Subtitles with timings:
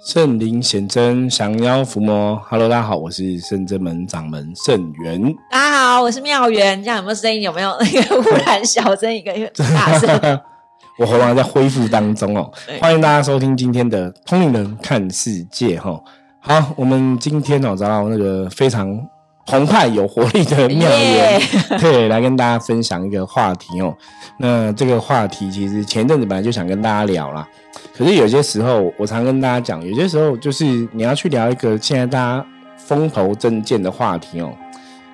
[0.00, 2.40] 圣灵显真，降妖伏魔。
[2.48, 5.20] Hello，大家好，我是圣真门掌门圣元。
[5.50, 6.80] 大家好，我是妙元。
[6.84, 7.42] 这样有没有声音？
[7.42, 10.40] 有没有那个忽然小声一个大声？
[10.98, 12.48] 我喉咙在恢复当中哦。
[12.80, 16.00] 欢迎大家收听今天的《通灵人看世界》哈。
[16.38, 18.88] 好，我们今天哦找到那个非常
[19.48, 21.40] 澎湃有活力的妙言，
[21.80, 23.96] 对，来跟大家分享一个话题哦。
[24.36, 27.48] 那这个话题其实前阵子本来就想跟大家聊啦。
[27.96, 32.44] 可是有些时候，我常跟大家讲，有些时候就是你要去聊一个现在大家
[32.76, 34.52] 风头正劲的话题哦。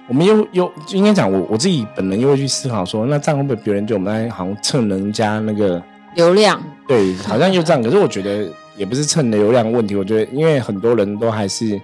[0.09, 5.81] 我们又又应该讲，我我自己本人又会去思考说，那这样会不会别人就我们来好像蹭人家那个
[6.17, 6.61] 流量？
[6.89, 7.81] 对，好像就这样。
[7.81, 11.81] 可是我觉得也不是蹭流量问题，我觉得因为很多人都还是，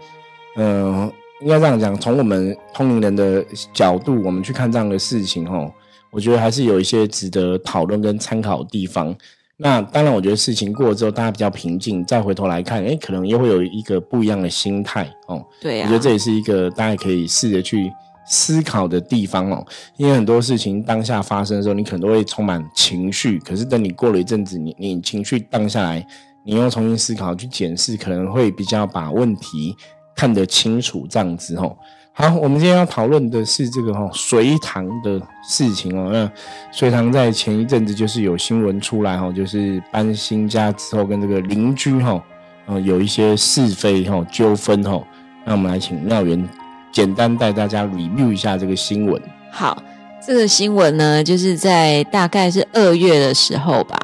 [0.57, 5.73] 嗯，应该这样讲，从我们通灵人的角度，我们去看这样的事情哦，
[6.11, 9.15] 我觉得还是有一些值得讨论跟参考的地方。
[9.57, 15.45] 那当然，我觉得事情过了之后，大家比较平静，再回头来看，哎，可能又会有一个不一样的心态哦。
[15.61, 17.93] 对啊，我觉得这也是一个大家可以试着去
[18.27, 19.63] 思考的地方哦。
[19.99, 26.07] 因为很多事情当下发生的时候，你可能都会充满情绪，可是等你过了一阵子，你你情绪荡下来，
[26.43, 29.77] 你又重新思考去检视，可能会比较把问题
[30.21, 31.75] 看得清楚，这样子哦。
[32.13, 35.19] 好，我们今天要讨论的是这个哈隋唐的
[35.49, 36.11] 事情哦。
[36.13, 36.31] 那
[36.71, 42.23] 隋唐在前一阵子就是有新闻出来哈，就是搬新家之后跟这个邻居哈，
[42.67, 45.03] 呃有一些是非哈纠纷哈。
[45.47, 46.47] 那我们来请妙元
[46.93, 49.23] 简单带大家 review 一下这个新闻。
[49.51, 49.83] 好，
[50.23, 53.99] 这个新闻呢，就是在大概是二月的时候吧。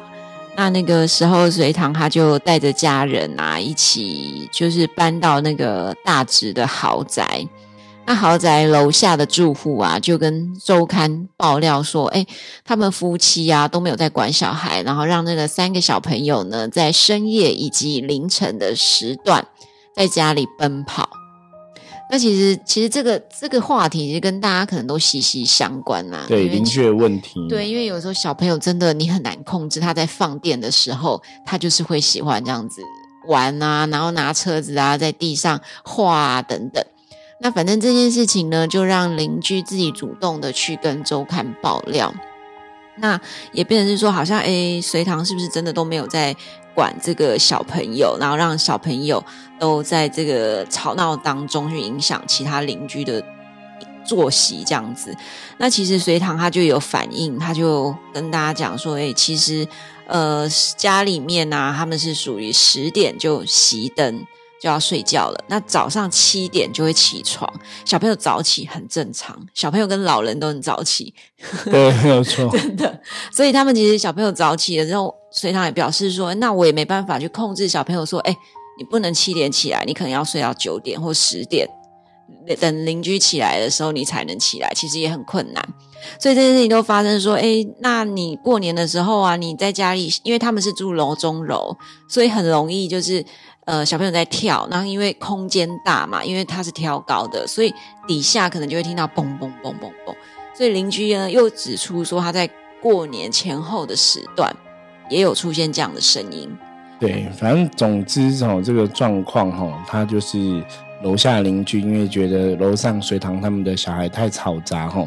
[0.57, 7.47] 那那个时候隋唐他就带着家人啊一起，就是搬到那个大直的豪宅。
[8.07, 12.25] 那豪宅楼下的住户啊，就跟周刊爆料说：“哎，
[12.65, 19.45] 他们夫妻啊都没有在管小孩，然后让那个三个小朋友呢，在深夜以及凌晨的时段
[19.95, 21.07] 在家里奔跑。
[22.09, 26.25] 那其实，其实这个这个话题，其实跟大家可能都息息相关呐。
[26.27, 27.45] 对，邻居的问题。
[27.49, 32.81] 对，因为有时候小朋友真的你很难控制，他在放电的时候，他就是会喜欢这样子
[33.27, 36.83] 玩啊，然后拿车子啊，在地上画啊等等。”
[37.39, 42.11] 那反正这件事情呢，就让邻居自己主动的去跟周刊爆料，
[42.99, 43.19] 那
[43.51, 46.35] 也变成是说，好像诶，隋唐是不是真的都没有在
[46.77, 49.23] 管这个小朋友，然后让小朋友
[49.59, 53.23] 都在这个吵闹当中去影响其他邻居的
[54.05, 55.11] 作息这样子？
[55.57, 59.67] 那其实隋唐他就有反应，他就跟大家讲说，诶，其实
[60.05, 64.27] 呃家里面呢，他们是属于十点就熄灯。
[64.59, 67.47] 就要睡觉了，那早上七点就会起床。
[67.85, 71.13] 小朋友早起很正常，小朋友跟老人都很早起，
[71.65, 72.99] 对，没有错， 真的。
[73.31, 78.35] 所以他们其实小朋友早起的时候，隋唐也表示说，那我也没办法去控制小朋友说，哎，
[78.79, 81.69] 你不能七点起来，你可能要睡到九点或十点，
[82.59, 85.63] 等邻居起来的时候你才能起来，其实也很困难。
[86.19, 91.75] 所以这件事情都发生说，哎，那你过年的时候啊，你在家里，因为他们是住楼中楼，
[92.09, 93.23] 所以很容易就是。
[93.67, 97.73] 呃，小朋友在跳，然后因为空间大嘛，因为他是挑高的，所以
[98.07, 100.15] 底下可能就会听到嘣嘣嘣嘣嘣。
[100.55, 102.49] 所以邻居呢又指出说，他在
[102.81, 104.55] 过年前后的时段
[105.09, 106.49] 也有出现这样的声音。
[106.97, 110.63] 对，反正总之哦，这个状况哈，他就是
[111.03, 115.05] 楼下邻居因为觉得楼上水塘他们的小孩太嘈杂哈，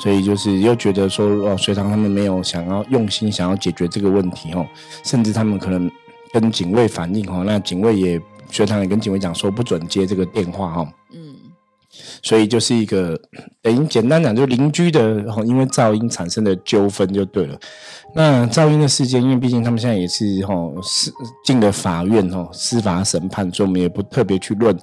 [0.00, 4.66] 所以就是又觉得说哦，水塘他们没有想要用心想要解决这个问题哦，
[5.04, 5.90] 甚至他们可能。
[6.32, 10.92] 跟警卫反映哈，那警卫也学堂也跟警卫讲说不准接这个电话哈。
[11.12, 11.34] 嗯，
[12.22, 13.18] 所以就是一个
[13.62, 17.58] 等于简单讲，就邻居的因为噪音产生的纠纷就对了。
[18.14, 21.12] 那噪音的事件，因为毕竟他们现在也是哈是
[21.44, 24.76] 进了法院哈司法审判，所以我们也不特别去论。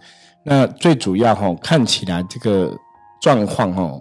[0.43, 2.71] 那最主要哈看起来这个
[3.19, 3.91] 状况哈，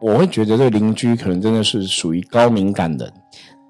[0.00, 3.12] 我会觉得这个邻居可能真的是属于高敏感的。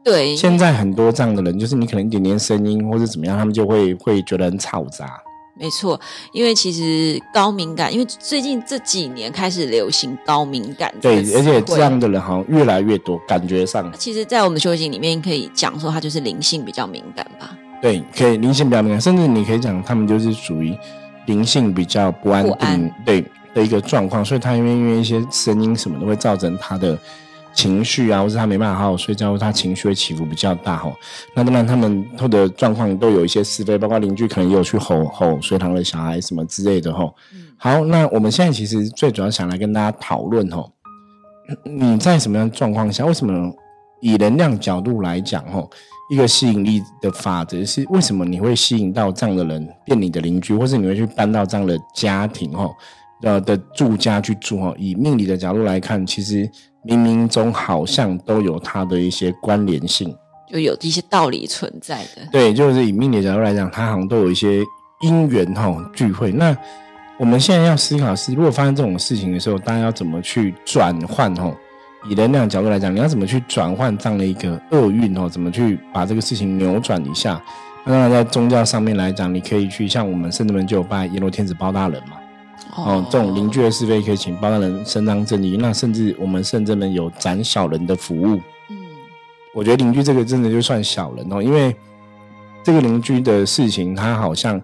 [0.05, 5.19] 对，现在很多这样的人，就是你可能一点点声音或者怎么样，他们就会会觉得很嘈杂。
[5.57, 5.99] 没错，
[6.33, 10.93] 因为其实高敏感，因为最近这几年开始流行高敏感。
[11.01, 13.91] 对，而且这样的人好像越来越多，感觉上。
[13.97, 17.57] 其实，在我们修行里面，可以讲说他就是灵性比较敏感吧。
[17.81, 20.77] 对，可以灵性比较敏感，甚至你可以讲他们就是属于
[21.27, 23.25] 灵性比较不安定对
[23.55, 26.99] 的一个状况，所以他因为因为一些声音什么的会造成他的。
[27.55, 30.93] 情绪啊，或是他没办法好好睡觉，他情绪会起伏比较大哈。
[31.35, 37.09] 那当然，他们或的状况都有一些是非，包括邻居可能也有去吼吼水塘的小孩什么之类的哈。
[37.57, 40.63] 好，那我们现在其实最主要想来跟大家讨论哈，
[41.65, 43.53] 你在什么样状况下，为什么
[44.01, 45.71] 以能量角度来讲，吼，
[46.11, 52.75] 一个吸引力的法则是为什么你会吸引到这样的人变你的邻居，或是你会去搬到这样的家庭，吼，
[53.25, 54.75] 呃的住家去住，吼。
[54.79, 56.49] 以命理的角度来看，其实
[56.87, 60.15] 冥冥中好像都有它的一些关联性，
[60.49, 62.23] 就有一些道理存在的。
[62.31, 64.63] 对，就是以命理角度来讲，它好像都有一些
[65.03, 66.31] 因缘，哈聚会。
[66.31, 66.57] 那
[67.19, 71.53] 我们现在要思考是，如果发生这种事情的时候，大家要怎么去转换，哈？
[72.11, 75.27] 以能量角度来讲，你要怎么去转换这样的一个厄运哦？
[75.27, 77.41] 怎么去把这个事情扭转一下？
[77.87, 82.17] 当然，在宗教上面来讲，你可以去像我们圣人们就有拜阎罗天子包大人嘛。
[82.77, 85.57] 哦，这种邻居的是非可以请包大人伸张正义。
[85.57, 88.41] 那甚至我们甚至们有斩小人的服务。
[88.71, 88.77] 嗯，
[89.55, 91.75] 我觉得邻居这个真的就算小人哦，因为
[92.63, 94.61] 这个邻居的事情，他好像。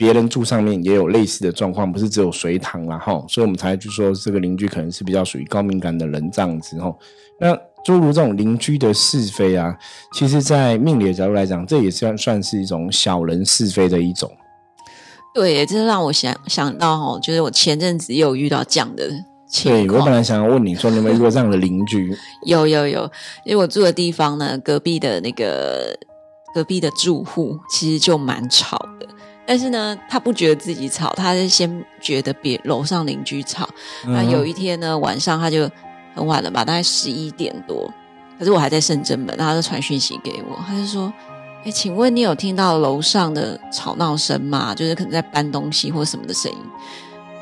[0.00, 6.94] 别人住上面也有类似的状况，不是只有隋唐啦哈，所以我们才就说这个邻居可能是比较属于高敏感的人这样子哈。
[7.40, 7.52] 那
[7.84, 9.76] 诸如这种邻居的是非啊，
[10.12, 14.30] 其实，在命理的角度来讲，这也算算是一种小人是非的一种。
[15.34, 19.08] 对，这让我想想到哈，就是我前阵子也有遇到这样的
[19.48, 19.86] 情况。
[19.86, 22.16] 对我本来想要问你说，你有没有遇过这样的邻居？
[22.44, 23.10] 有有有，
[23.44, 25.96] 因为我住的地方呢，隔壁的那个
[26.54, 29.06] 隔壁的住户其实就蛮吵的。
[29.46, 33.66] 但是呢，他不觉得自己吵，他是先觉得别楼上邻居吵。
[34.04, 35.70] 那有一天呢，晚上他就
[36.14, 37.90] 很晚了吧，大概十一点多，
[38.38, 41.10] 可是我还在深圳门，他就传讯息给我，他就说
[41.64, 44.74] ：“哎，请问你有听到楼上的吵闹声吗？
[44.74, 46.58] 就是可能在搬东西或什么的声音。”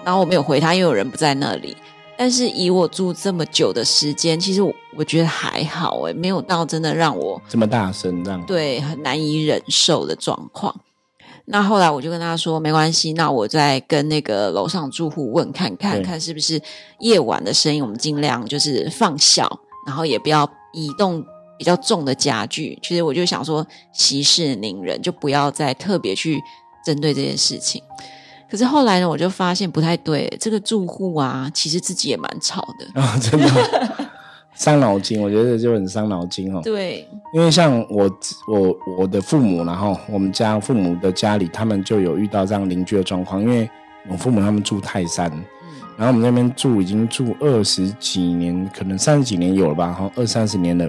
[0.05, 1.77] 然后我没有回他，因为有人不在那里。
[2.19, 10.75] 但是以我住这么久的时间，其实我我觉得还好，哎，没有到真的让我这么大声这样，对，很难以忍受的状况。
[11.45, 16.61] 那后来我就跟他说没关系，那我再跟那个楼上住户问看看看是不是
[17.01, 21.23] 夜晚的声音，我们尽量就是放小，然后也不要移动
[21.59, 22.79] 比较重的家具。
[22.83, 26.41] 其实我就想说息事宁人，就不要再特别去
[26.85, 27.83] 针对这件事情。
[28.51, 33.49] 可是后来呢，我就发现不太对，这个住户啊，其实自己也蛮吵的啊，真的。
[34.55, 36.63] 伤脑筋，我觉得就很伤脑筋哦。
[36.65, 38.11] 对，因为像我
[38.49, 43.43] 我我的父母，然后我们家父母的家里，他们就有遇到这样邻居的状况。
[43.43, 43.69] 因为
[44.09, 45.31] 我父母他们住泰山，
[45.99, 50.89] 然后我们那边住已经住二十几年，可能三十几年有了吧，然后，二三十年了。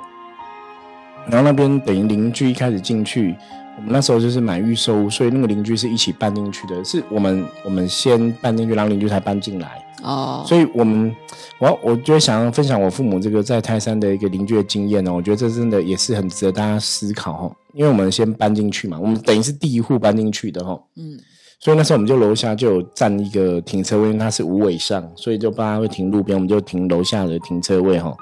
[1.29, 3.35] 然后那边等于邻居一开始进去，
[3.77, 9.83] 我们那时候就是买预售屋，所以那个邻居是一起搬进去的，是我们我们先搬进去，然后邻居才搬进来。
[10.03, 11.13] 哦，所以我们，
[11.59, 15.11] 我我就想要分享我父母这个在泰山的一个邻居的经验呢。
[15.11, 17.55] 我觉得这真的也是很值得大家思考哦。
[17.73, 20.79] 因为我们先搬进去嘛，我们等于是第一户搬进去的哈。
[20.95, 21.17] 嗯，
[21.59, 28.15] 所以那时候我们就楼下就有占一个停车位，因为它是无尾巷，所以就不然会停路边，我们就停楼下的停车位哈。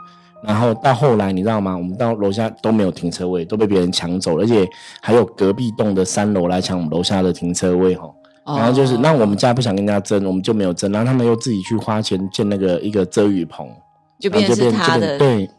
[0.45, 1.75] 然后到后来你知道吗？
[1.75, 4.67] 我们到楼下都没有停车位，都被别人抢走了，而且
[5.01, 8.09] 还有隔壁栋的三楼来抢我们楼下的停车位哈。
[8.45, 10.91] 然后就是，那我们家不想跟人家争，我们就没有争。
[10.91, 13.67] 然后他们又自己去花钱建那个一个遮雨棚，
[14.19, 15.17] 就变成他的。
[15.17, 15.49] 对，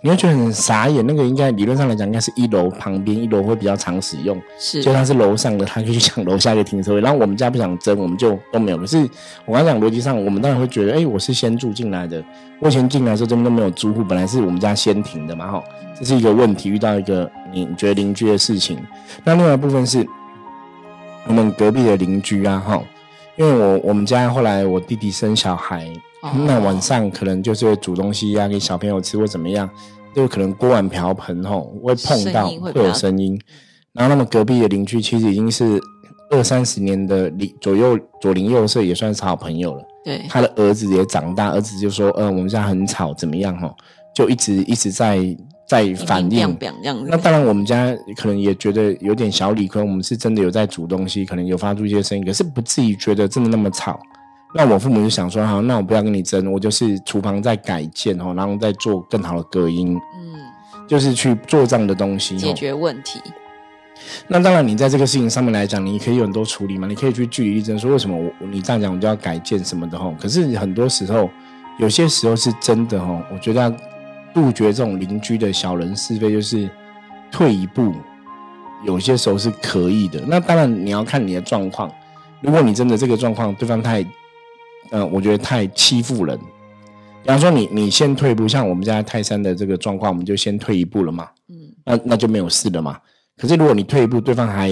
[0.00, 1.04] 你会觉得很傻眼。
[1.06, 4.40] 那个应该理论上来讲，应该是一楼旁边，一楼会比较常使用。
[4.58, 7.00] 是，就他是楼上的，他可以去抢楼下的停车位。
[7.00, 8.78] 然后我们家不想争，我们就都没有。
[8.78, 9.08] 可是
[9.44, 12.22] 我刚讲逻辑上，我们当然会觉得，哎，我是先住进来的，
[12.60, 15.64] 我以前进来的时候这边都没有租户，本来是我们家先停的嘛，哈，
[15.98, 16.68] 这是一个问题。
[16.68, 18.78] 遇到一个你觉得邻居的事情，
[19.24, 20.06] 那另外一部分是。
[21.24, 22.82] 我们隔壁的邻居啊，哈，
[23.36, 25.90] 因为我我们家后来我弟弟生小孩，
[26.46, 29.68] 那晚上可能就是会煮东西呀给小朋友吃或怎么样，
[30.14, 33.40] 就可能锅碗瓢盆吼会碰到会有声音。
[33.92, 35.80] 然后那么隔壁的邻居其实已经是
[36.30, 39.82] 二三十年的邻左右左邻右舍也算是好朋友了。
[40.04, 43.74] 对，他的儿子也长大，儿子就说，嗯，我们家很吵，怎么样吼，
[44.14, 45.18] 就一直一直在。
[45.72, 46.58] 在反应，
[47.06, 53.98] 那当然我们家可能也觉得有点小理亏，我们是真的有在煮东西，可能有发出一些声音，可是不至于觉得真的那么吵。
[54.54, 60.40] 那我父母就想说，好，那我不要跟你争，我就是厨房在改建哦，然后再做更好的隔音，嗯，
[60.86, 63.18] 就是去做这样的东西解决问题。
[64.28, 70.14] 那当然，你在这个事情上面来讲，你可以有很多处理嘛，你可以去据理力争，说为什么我你这样讲我就要改建什么的哈。
[70.20, 71.30] 可是很多时候，
[71.78, 73.74] 有些时候是真的哈，我觉得。
[74.34, 76.68] 杜绝这种邻居的小人是非，就是
[77.30, 77.92] 退一步，
[78.84, 80.20] 有些时候是可以的。
[80.26, 81.90] 那当然你要看你的状况。
[82.40, 84.04] 如果你真的这个状况，对方太，
[84.90, 86.36] 嗯，我觉得太欺负人。
[87.22, 91.28] 比方说，你你先退一步，像我们家泰山的这个状况，我们就先退一步了嘛。
[91.48, 92.98] 嗯，那那就没有事了嘛。
[93.36, 94.70] 可是如果你退一步，对方还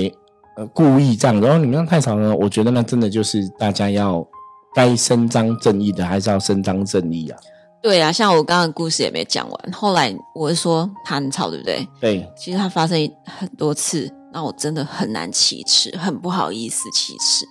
[0.56, 4.26] 呃故意这样，然后你们样太吵了，我觉得那真的就是大家要
[4.74, 7.38] 该伸张正义的，还是要伸张正义啊。
[7.82, 9.72] 对啊，像我刚刚的故事也没讲完。
[9.72, 11.88] 后来我是说他很吵，对不对？
[12.00, 17.46] 对，其实他发生很多次，那我真的很难启齿，很不好意思启齿，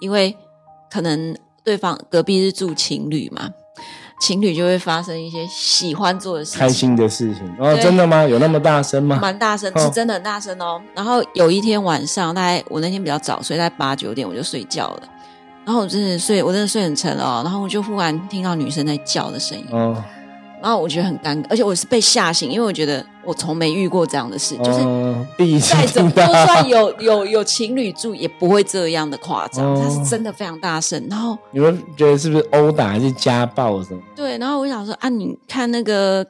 [0.00, 0.36] 因为
[0.90, 3.48] 可能对方隔壁是住情侣嘛，
[4.20, 7.56] 情侣就会发生一些喜欢做的事情，开心的事情。
[7.58, 8.24] 哦，真的吗？
[8.24, 9.18] 有那么大声吗？
[9.22, 10.78] 蛮大声，哦是真的很大声哦。
[10.94, 15.02] 然后有一天晚上，大概我那天比较早所以在八九点我就睡觉了。
[15.64, 17.40] 然后我真的睡，我真的睡很沉哦。
[17.44, 20.02] 然后我就忽然听到女生在叫的声音，哦，
[20.60, 29.64] 然后我觉得很尴尬，而且我是被吓醒，因为我觉得我从没遇过这样的事，就是哦第一次再怎么，就算有有有情侣住，也不会这样的夸张。
[29.64, 31.06] 哦它是真的非常大声。
[31.08, 34.00] 然后你们觉得是不是殴打还是家暴什么？
[34.16, 36.26] 对，然后我想说啊，你看那个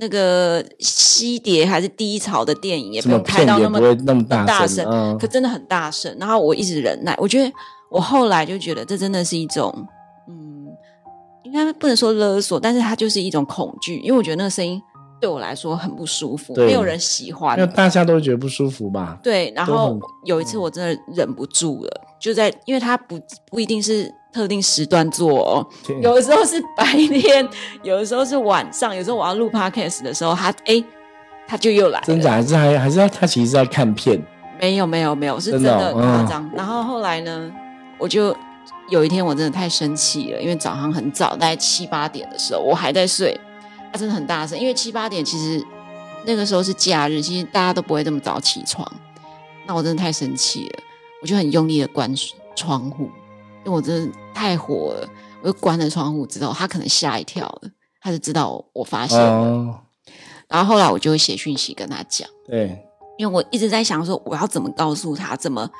[0.00, 6.16] 那个西碟还是低潮的电影，也没有拍到那么那么大大声，嗯可，真的很大声。
[6.18, 7.52] 然后我一直忍耐，我觉得
[7.92, 9.72] 我后来就觉得这真的是一种，
[10.26, 10.66] 嗯，
[11.44, 14.80] 应该不能说勒索，但是它就是一种恐惧，因为我觉得那个声音
[15.20, 17.72] 对我来说很不舒服，对没有人喜欢因为。
[17.74, 19.18] 大家都会觉得不舒服吧？
[19.22, 23.20] 对，然都后有一次我真的忍不住了，就在因为它不
[23.50, 25.66] 不一定是特定时段做哦，
[26.00, 27.46] 有的时候是白天，
[27.82, 30.82] 有的时候是晚上，有时候我要录 podcast 的时候，他哎
[31.46, 34.20] 他就又来了，真假还是还还是他他其实在看片，
[34.58, 36.50] 没有没有没有，是真真的夸张。
[36.56, 37.52] 然后后来呢，
[38.02, 38.36] 我就
[38.88, 43.40] 有一天我真的太生气了，因为早上很早，大概七八点的时候，我还在睡，
[43.92, 45.64] 他真的很大声，因为七八点其实
[46.24, 48.90] 那个时候是假日，其实大家都不会这么早起床。
[49.68, 50.82] 那我真的太生气了，
[51.22, 52.12] 我就很用力的关
[52.56, 53.04] 窗户，
[53.64, 55.08] 因为我真的太火了，
[55.40, 59.24] 我就关了窗户之后，他可能吓一跳了，他就知道我我发现了。
[59.24, 59.78] 哦，
[60.48, 62.28] 然后后来我就会写讯息跟他讲。
[62.48, 62.84] 对，
[63.16, 65.70] 因为我一直在想说，我要怎么告诉他，怎么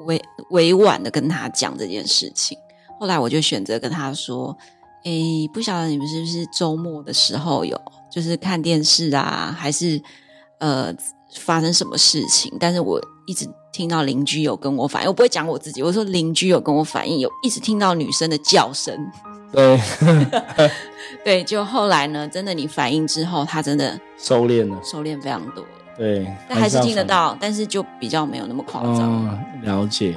[0.00, 2.56] 委委婉的跟他讲这件事情。
[3.00, 4.56] 后来我就选择跟他说
[5.04, 10.00] ：“诶，不晓得你们是不是周末的时候有就是看电视啊，还是
[10.58, 10.94] 呃
[11.34, 12.52] 发生什么事情？
[12.58, 18.96] 但是我一直听到邻居有跟我反映，我不会讲我自己，我说邻居有跟我反映，有一直听到女生的叫声。
[19.52, 19.80] 对，
[21.24, 29.26] 对，就后来呢，真的你反应之后，他真的收敛了，收敛非常多了，对，但还是听得到，但是就比较没有那么夸张。
[29.26, 30.16] 哦，了解。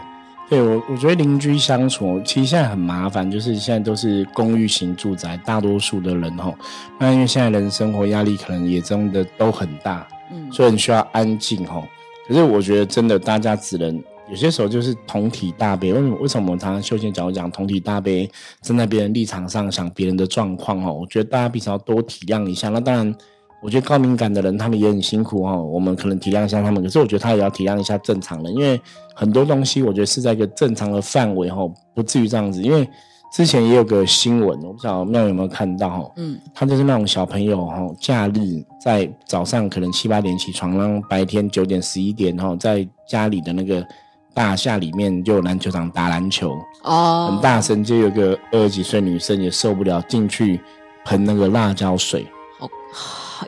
[0.49, 6.55] 对我，我觉得邻居相处其实现在很麻烦，就是现在都是公寓型住宅，大多数的人吼，
[6.99, 11.83] 那因为现在人生活压力可能也真的都很大，嗯，所以很需要安静吼。
[12.27, 15.93] 可是我觉得真的大家只能有些时候就是同体大悲。
[15.93, 16.17] 为什么？
[16.19, 18.27] 为什么我们常常修仙讲讲同体大悲，
[18.61, 20.91] 站在别人立场上想别人的状况哦？
[20.93, 22.69] 我觉得大家彼此要多体谅一下。
[22.69, 23.15] 那当然。
[23.61, 25.61] 我觉得高敏感的人，他们也很辛苦哦。
[25.63, 28.79] 我们可能体谅一下他们，可是我觉得他也要体谅一下正常人，因为
[29.13, 31.61] 很多东西我觉得是在一个正常的范围哈，
[31.93, 32.61] 不至于这样子。
[32.61, 32.87] 因为
[33.31, 43.85] 之前也有个新闻，我不知道妙有没有看到哈，嗯，他就是那种小朋友哈，假日在早上可能七八点起床，然后白天九点十一点哈，在家里的那个
[44.33, 50.59] 大厦里面就有篮球场打篮球，哦，很大声，就有个二十几岁女生也受不了，进去
[51.03, 52.25] 喷那个辣椒水。
[52.57, 52.67] 好，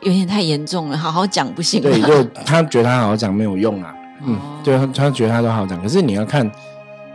[0.02, 1.90] 有点太严重了，好好讲不行吗？
[1.90, 3.94] 对，就他觉得他好好讲没有用啊，
[4.24, 6.50] 嗯哦，就他他觉得他都好好讲，可是你要看，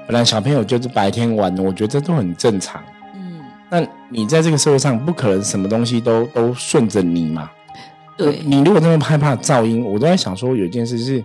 [0.06, 2.82] 本来小朋友就是白天玩的，我觉得这都很正常。
[3.16, 7.50] 嗯，那你在这个社会上，不可能什么东西都都顺着你嘛。
[8.16, 11.24] 对，你如果这么害怕噪音，我都在想说，有一件事是，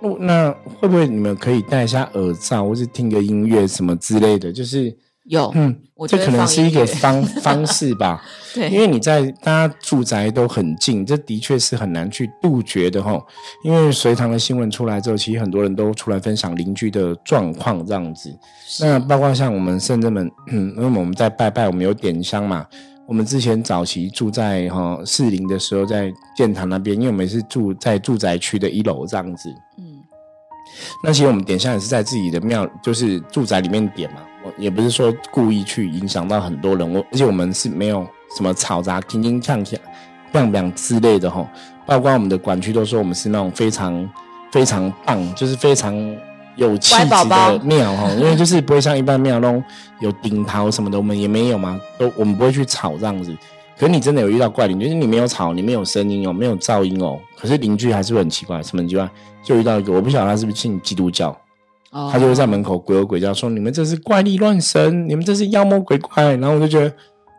[0.00, 4.52] 那那会不会你们可以戴一下耳罩，或是听个音乐什么之类的？
[4.52, 4.92] 就是，
[5.28, 5.76] 有，嗯，
[6.08, 8.24] 这可能是一个方 方式吧。
[8.54, 13.20] 对，因为你在大家住宅都很近，这的确是很难去杜绝的哈。
[13.62, 18.34] 因为隋唐的新闻出来之后，其实很多人都出来分享邻居的状况这样子。
[18.80, 22.66] 那包括像我们圣人们，嗯，因为我们在拜拜，我们有点香嘛。
[23.06, 29.50] 我们之前早期住在哈士林的时候，在建堂那边，因为我们是住在住宅区的一楼这样子。
[29.78, 29.84] 嗯，
[31.02, 34.20] 那其实我们点香也是在自己的庙，就是住宅里面点嘛。
[34.56, 39.76] 也不是说故意去影响到很多人，我而且我们是没有什么嘈杂、叮叮锵锵、
[40.32, 41.46] 亮亮之类的哈。
[41.86, 44.08] 包括我们的管区都说我们是那种非常
[44.50, 45.94] 非常棒，就是非常
[46.56, 48.10] 有气质的庙哈。
[48.12, 49.62] 因为就是不会像一般庙那种
[50.00, 53.34] 有顶桃什么的，我们也没有嘛，都我们不会去吵这样子。
[53.78, 59.08] 可是你真的有遇到怪邻居，就是你没有吵，你没有声音哦，没有噪音哦，可是邻居还是会很奇怪，什么很奇怪？
[59.42, 61.34] 就遇到一个，我不晓得他是不是信基督教，
[61.90, 66.36] 哦他就会在门口鬼吼鬼叫，说你们这是怪力乱神，你们这是妖魔鬼怪。
[66.36, 66.92] 然后我就觉得，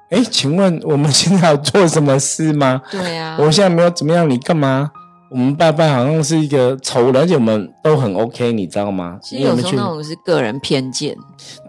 [0.10, 2.82] 哎，请问我们现在有做什么事吗？
[2.92, 4.92] 对啊，我现在没有怎么样，你干嘛？
[5.30, 9.20] 我们拜拜好像是一个仇人，而且我们都很 OK，你知道吗？
[9.22, 11.16] 其实有时候那种是个人偏见，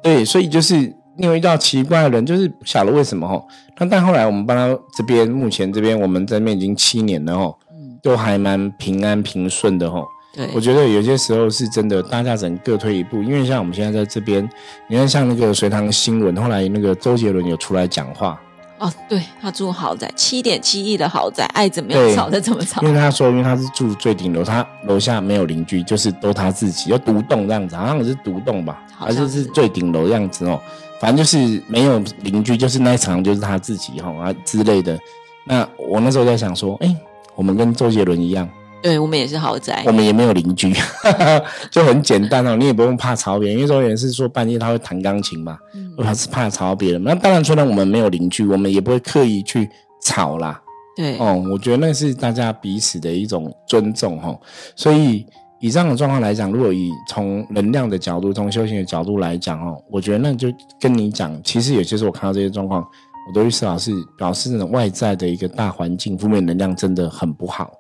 [0.03, 0.77] 对，所以就是
[1.19, 3.39] 你有遇到奇怪的人，就是不晓得为什么哈。
[3.79, 10.03] 那但后来我们帮他这边，目前这边我们这边已经七年了哈，嗯，都还蛮平安平顺的哈。
[10.41, 13.23] 对，我觉得有些时候是真的，大家只能各退一步。
[13.23, 14.49] 因为像我们现在在这边，
[14.89, 18.41] 你看像那个隋唐新闻，后来那个周杰伦有出来讲话。
[18.79, 22.81] 哦，对他住豪宅，七点七亿的豪宅，爱怎么样吵就怎么吵。
[22.81, 30.59] 因为他说，因为他是住最顶楼，他楼下没有邻居，就是都他自己，要独栋这样子，好像是独栋吧，还是是最顶楼样子哦。
[30.99, 34.99] 反正就是没有邻居，就是那一层就是他自己哈啊之类的。
[35.45, 36.97] 那我那时候在想说，哎，
[37.35, 38.49] 我们跟周杰伦一样。
[38.83, 40.73] 对我们也是豪宅，我们也没有邻居，
[41.71, 42.57] 就很简单哦。
[42.57, 45.59] 你也不用怕吵别人，因为周杰伦是说半夜他会弹钢琴嘛，
[45.97, 47.03] 我还是怕吵别人。
[47.03, 49.69] 那当然，虽然我们没有邻居，我们也不会刻意去
[50.03, 50.61] 吵啦。
[50.97, 54.39] 对，哦，我觉得那是大家彼此的一种尊重哦。
[54.75, 55.27] 所以
[55.61, 60.49] 以这样的状况来讲，如果以从能量的角度、从修行的角度来讲哦，我觉得那就
[60.81, 62.83] 跟你讲，其实有些时候我看到这些状况，
[63.29, 67.71] 我都去思考是表示那种外在的一个大环境负面能量真的很不好。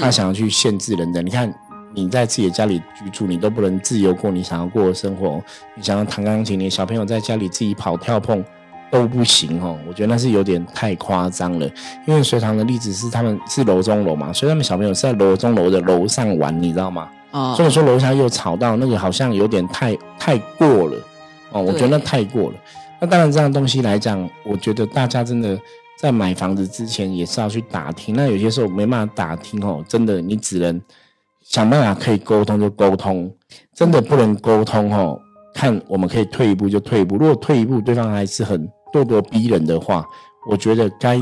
[0.00, 1.52] 他想要去限制人的，你看
[1.94, 5.40] 你在自己的家里居住，你都不能自由过你想要过的生活。
[5.76, 8.44] 你想要弹钢琴，你小朋友在家里自己跑跳碰
[8.90, 9.78] 都不行哦。
[9.88, 11.70] 我觉得那是有点太夸张了。
[12.06, 17.08] 因为隋唐的例子是他们是楼中楼嘛，所以他们小朋友是在楼中楼的楼上玩，你知道吗？
[17.30, 17.54] 哦。
[17.56, 20.96] 所以说楼下又吵到那个，好像有点太太过了
[21.52, 21.62] 哦。
[21.62, 22.56] 我觉得那太过了。
[23.00, 25.58] 那当然这样东西来讲，我觉得大家真的。
[25.98, 30.80] 在买房子之前也是要去打听，那有些时候没办法打听哦，真的你只能
[31.42, 33.34] 想办法可以沟通就沟通，
[33.74, 35.18] 真的不能沟通哦，
[35.54, 40.04] 看我们可以退一步就退一步，如果退一步对方还是很咄咄逼人的话，
[40.50, 41.18] 我觉得该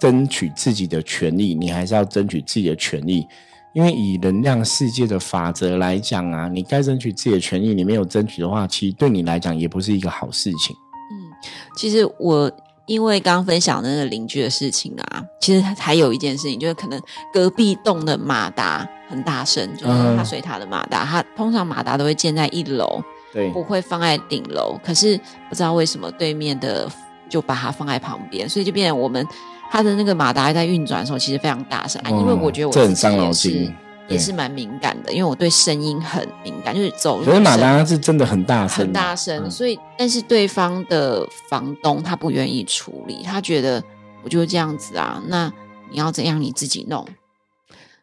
[0.00, 3.26] 争取自己的权利，你还是要争取自己的权利，
[3.74, 10.74] 因为以能量世界的法则来讲啊，你该争取自己的权利，你没有争取的话，其实对你来讲也不是一个好事情。
[11.12, 11.28] 嗯，
[11.76, 12.50] 其实我。
[12.90, 17.00] 因为刚刚分享的那个邻居的事情啊，其实还有一件事情，就是可能
[17.32, 23.00] 隔壁栋的马达很大声，就是他随他的马达，他通常马达都会建在一楼，
[23.32, 24.76] 对，不会放在顶楼。
[24.82, 25.16] 可是
[25.48, 26.90] 不知道为什么对面的
[27.28, 29.24] 就把它放在旁边，所以就变成我们
[29.70, 32.02] 他的那个马达在运转的时候，其实非常大声。
[32.08, 33.72] 因为我觉得我很伤脑筋。
[34.10, 37.24] 也是蛮敏感的，因为我对声音很敏感，就是走路。
[37.24, 39.50] 所以马达是真的很大声，很大声。
[39.50, 43.82] 所以，但是对方的房东他不愿意处理，他觉得
[44.24, 45.50] 我就是这样子啊，那
[45.90, 47.06] 你要怎样你自己弄。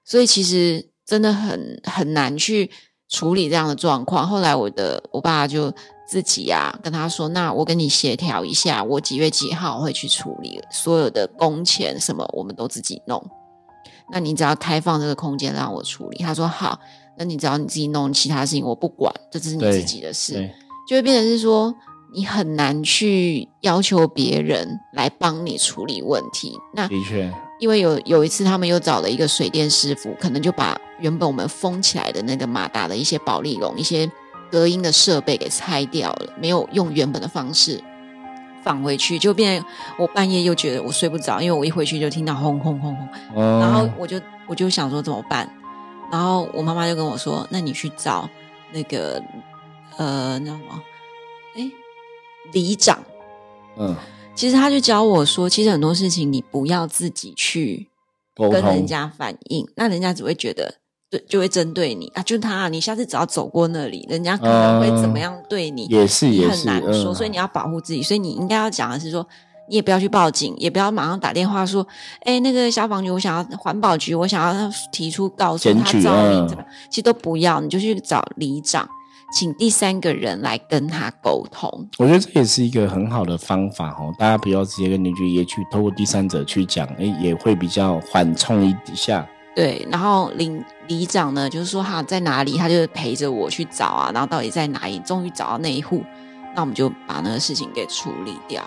[0.06, 2.72] 所以其实真的很很难去
[3.10, 4.26] 处理这样的状况。
[4.26, 5.74] 后来我的我爸就
[6.08, 13.22] 自己啊跟他说：“那我跟你协调一下，我几月几号会去处理所有的工钱什么，我们都自己弄。”
[14.12, 16.80] 那你只要开放这个空间让我处理，他说好，
[17.18, 20.50] 那你只要你自己弄其他事情我不管，这只是你自己的事，
[20.88, 21.74] 就会变成是说
[22.14, 26.58] 你很难去要求别人来帮你处理问题。
[26.74, 34.10] 那的确，因为有有一次他们又找了一个水电师傅，可能就把原本我们封起来的那个马达的一些保利龙、一些
[34.50, 37.84] 隔音的设备给拆掉了，没有用原本的方式。
[38.64, 39.64] 放回去就变，
[39.98, 45.50] 我半夜又觉得我睡不着，因为我一回去就听到轰轰轰轰，然后我就我就想说怎么办，
[46.12, 48.30] 然后我妈妈就跟我说，那你去找
[48.72, 49.22] 那个
[49.98, 50.84] 呃那什么，
[51.56, 51.72] 哎
[52.52, 53.04] 里长，
[53.78, 53.96] 嗯，
[54.36, 57.90] 其实他就教我说，其实很多事情你不要自己去
[58.36, 60.76] 跟人家反映，那人家只会觉得。
[61.10, 62.24] 对，就会针对你啊！
[62.24, 65.86] 就他，你下次只要走过那里，人家可能会怎么样对你？
[65.86, 67.14] 也是，也很难说。
[67.14, 69.26] 所以你要保护自己，所以你应该要讲的是说，
[69.70, 71.88] 你也不要去报警，也不要马上打电话说，
[72.26, 76.66] 哎，那个消防局，我想要环保局，我想要提出告诉他噪音怎么？
[76.90, 78.86] 其实都不要，你就去找里长，
[79.34, 81.88] 请第三个人来跟他沟通。
[82.00, 89.26] 我觉得这也是一个很好的方法哦，大家不要直接跟邻居也去透过第三者去讲，哎，也会比较缓冲一下。
[89.58, 96.04] 对，然后里里长呢，就是说他在哪里，他就陪着我去找啊，然后到底在哪里，终于找到那一户，
[96.56, 98.62] 那我们就把那个事情给处理掉，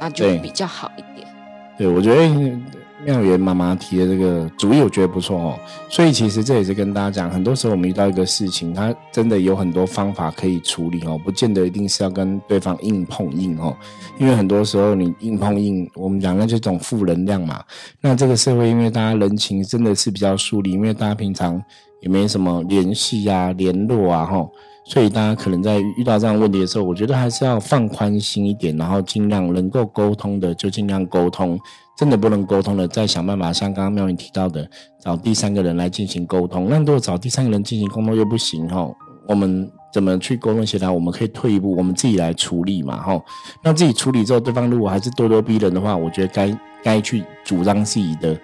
[0.00, 1.28] 那就比较好一点。
[1.76, 2.81] 对，我觉得。
[3.04, 5.58] 妙元妈妈提的这个主意，我觉得不错哦。
[5.88, 13.76] 所以其实这也是跟大家讲，很多时候我们遇到一个事情，它真的有很多方法可以处理哦，不见得一定是要跟对方硬碰硬哦。
[14.18, 17.62] 因为很多时候你硬碰硬，我们讲的这种负能量嘛。
[18.00, 21.62] 那这个社会因为大家人情真的是比较疏离，因为大家平常
[22.00, 24.48] 也没什么联系啊、联络啊，哈。
[24.84, 31.58] 所以大家可能在遇到这样问题的时候，我觉得还是要放宽心一点，然后尽量能够沟通的就尽量沟通。
[31.94, 34.68] 真的不能沟通的，再想办法，像刚刚妙云提到的，
[35.04, 36.66] 找第三个人来进行沟通。
[36.68, 38.90] 那如果找第三个人进行沟通又不行哈，
[39.28, 40.90] 我们怎么去沟通协调？
[40.90, 43.22] 我们可以退一步，我们自己来处理嘛，哈。
[43.62, 48.36] 那自己处理之后，对方如果还是咄咄逼人的话，我觉得该该去主张自己的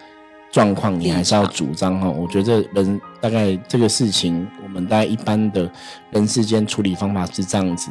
[0.51, 2.09] 状况，你还是要主张哈。
[2.09, 5.71] 我觉得人大概这个事情，我们大概一般的
[6.11, 7.91] 人世间处理方法是这样子。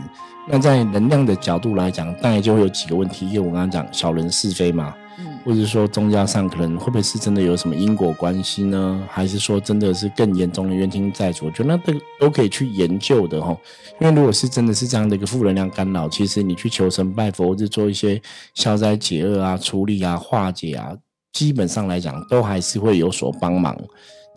[0.50, 4.93] 那在能量的角度来讲，大概就会有几个问题，因为我刚刚讲小人是非嘛。
[5.20, 9.02] 嗯或者说宗教上可能会不会是真的有什么因果关系呢？
[9.10, 11.46] 还是说真的是更严重的冤亲债主？
[11.46, 13.56] 我觉得那都都可以去研究的哈。
[14.02, 18.22] 因为如果是真的是这样的一个负能量干扰，其实你去求神拜佛或者做一些
[18.56, 20.91] 消灾解厄啊、处理啊、化解啊，
[21.34, 23.76] 基本上来讲都还是会有所帮忙。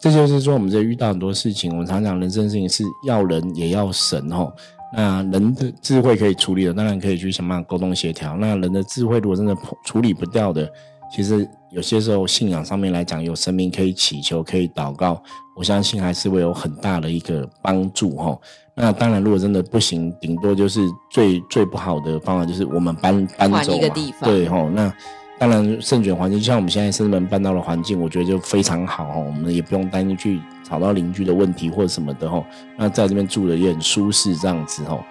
[0.00, 4.50] 这就是说，我们这遇到很多事情，我们常讲人生事情是要人也要神哈。
[4.96, 8.37] 那人的智慧可以处理的，当然可以去想办法沟通协调。
[8.37, 10.68] 那人的智慧如果真的处理不掉的，
[11.14, 15.22] 其实有些时候信仰上面来讲，有神明可以祈求，可以祷告，
[15.55, 18.37] 我相信还是会有很大的一个帮助哈。
[18.74, 23.88] 那当然，如果真的不行，顶多就是最最不好的方法就是我们搬搬走嘛。
[24.22, 24.92] 对哈，那
[25.40, 29.24] 当然圣卷环境，就像我们现在圣门搬到的环境，我觉得就非常好哦。
[29.26, 32.44] 我们也不用担心去吵到邻居的问题或者什么的哈。
[32.76, 35.03] 那在这边住的也很舒适，这样子哦。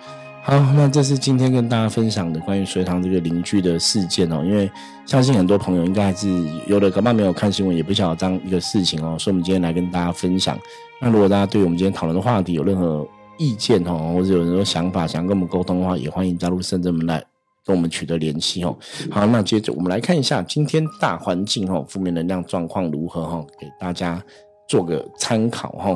[0.44, 4.44] 好，那这是今天跟大家分享的关于隋唐这个邻居的事件哦。
[4.46, 4.70] 因为
[5.04, 6.30] 相信很多朋友应该还是
[6.68, 9.18] 有的，可能没有看新闻，也不晓得这样一个事情哦。
[9.18, 10.56] 所以，我们今天来跟大家分享。
[11.02, 13.04] 那如果大家对我们今天讨论的话题有任何
[13.39, 17.24] 意见哦，或者有什么想法想跟我们沟通的话，也欢迎加入深圳门来
[17.69, 18.75] 跟我们取得联系哦。
[19.12, 24.19] 好，那接着我们来看一下今天大环境哦，负面能量状况如何哈，给大家
[24.67, 25.95] 做个参考哈。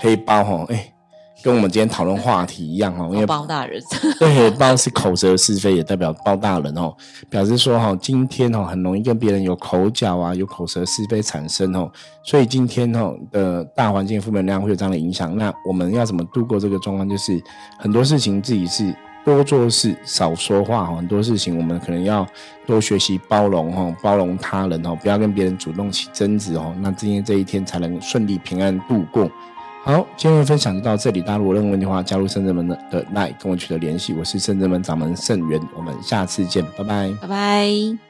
[0.00, 0.92] 黑包哈，哎。
[1.40, 3.80] 跟我们今天讨论话题一样哈，因为包大人
[4.18, 6.92] 对包是口舌是非，也代表包大人哦，
[7.30, 11.88] 表示说哈，今天哈很容易跟别人有口角啊，有口舌是非产生哦，
[12.24, 15.36] 所以今天哈的大环境负能量会有这样的影响。
[15.36, 17.08] 那我们要怎么度过这个状况？
[17.08, 17.40] 就是
[17.78, 18.92] 很多事情自己是
[19.34, 22.26] 多做事少说话，很多事情我们可能要
[22.66, 29.30] 多学习包容哈，包容他人哦，不要跟别人主动起争执哦，那今天这一天才能顺利平安度过。
[29.84, 31.20] 好，今天的分享就到这里。
[31.20, 34.12] 大家如果任何问题的话，加入圣人门的的奈跟我取得联系。
[34.12, 38.07] 我是圣人门掌门圣元，我们下次见，拜拜，拜拜。